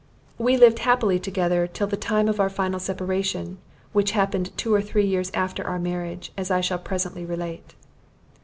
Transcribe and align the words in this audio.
We 0.39 0.57
lived 0.57 0.79
happily 0.79 1.19
together 1.19 1.67
till 1.67 1.85
the 1.85 1.95
time 1.95 2.27
of 2.27 2.39
our 2.39 2.49
final 2.49 2.79
separation, 2.79 3.59
which 3.93 4.13
happened 4.17 4.49
two 4.57 4.73
or 4.73 4.81
three 4.81 5.05
years 5.05 5.29
after 5.35 5.63
our 5.63 5.77
marriage, 5.77 6.31
as 6.35 6.49
I 6.49 6.59
shall 6.59 6.79
presently 6.79 7.23
relate. 7.23 7.75